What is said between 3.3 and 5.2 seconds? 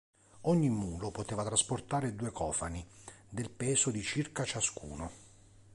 peso di circa ciascuno.